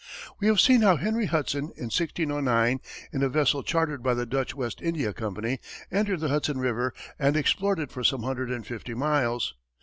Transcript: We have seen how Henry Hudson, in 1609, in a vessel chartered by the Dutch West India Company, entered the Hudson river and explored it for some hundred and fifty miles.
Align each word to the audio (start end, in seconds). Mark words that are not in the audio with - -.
We 0.39 0.47
have 0.47 0.59
seen 0.59 0.81
how 0.81 0.95
Henry 0.95 1.27
Hudson, 1.27 1.65
in 1.77 1.91
1609, 1.93 2.79
in 3.13 3.21
a 3.21 3.29
vessel 3.29 3.61
chartered 3.61 4.01
by 4.01 4.15
the 4.15 4.25
Dutch 4.25 4.55
West 4.55 4.81
India 4.81 5.13
Company, 5.13 5.59
entered 5.91 6.21
the 6.21 6.29
Hudson 6.29 6.57
river 6.57 6.91
and 7.19 7.37
explored 7.37 7.77
it 7.77 7.91
for 7.91 8.03
some 8.03 8.23
hundred 8.23 8.49
and 8.49 8.65
fifty 8.65 8.95
miles. 8.95 9.53